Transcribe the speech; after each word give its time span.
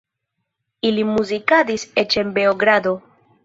Ili 0.89 1.03
muzikadis 1.11 1.87
eĉ 2.05 2.21
en 2.25 2.35
Beogrado. 2.41 2.99